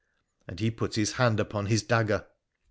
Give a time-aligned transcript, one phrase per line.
[0.47, 2.25] 'and he put his hand upon his dagger.